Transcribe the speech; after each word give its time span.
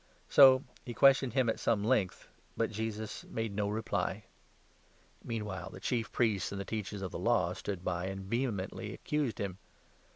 So 0.29 0.63
he 0.83 0.95
questioned 0.95 1.35
9 1.35 1.41
him 1.41 1.49
at 1.49 1.59
some 1.59 1.83
length,'but 1.83 2.71
Jesus 2.71 3.23
made 3.25 3.55
no 3.55 3.69
reply. 3.69 4.23
Meanwhile 5.23 5.69
the 5.69 5.79
10 5.79 5.81
Chief 5.81 6.11
Priests 6.11 6.51
and 6.51 6.59
the 6.59 6.65
Teachers 6.65 7.03
of 7.03 7.11
the 7.11 7.19
Law 7.19 7.53
stood 7.53 7.83
by 7.83 8.05
and 8.07 8.21
vehemently 8.21 8.95
accused 8.95 9.37
him. 9.37 9.59